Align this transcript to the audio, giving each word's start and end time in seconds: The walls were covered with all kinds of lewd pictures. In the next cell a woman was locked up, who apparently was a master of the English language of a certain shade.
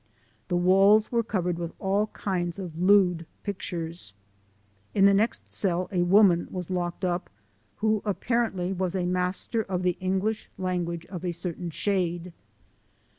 The 0.47 0.57
walls 0.57 1.11
were 1.11 1.21
covered 1.21 1.59
with 1.59 1.75
all 1.77 2.07
kinds 2.07 2.57
of 2.57 2.75
lewd 2.75 3.27
pictures. 3.43 4.13
In 4.95 5.05
the 5.05 5.13
next 5.13 5.53
cell 5.53 5.89
a 5.91 6.01
woman 6.01 6.47
was 6.49 6.71
locked 6.71 7.05
up, 7.05 7.29
who 7.75 8.01
apparently 8.03 8.73
was 8.73 8.95
a 8.95 9.05
master 9.05 9.61
of 9.61 9.83
the 9.83 9.97
English 9.99 10.49
language 10.57 11.05
of 11.05 11.23
a 11.23 11.31
certain 11.31 11.69
shade. 11.69 12.33